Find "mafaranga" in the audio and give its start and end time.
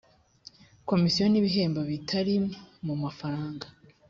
3.03-3.65